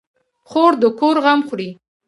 خور 0.49 0.73
د 0.81 0.83
کور 0.99 1.15
غم 1.23 1.39
خوري. 1.47 1.69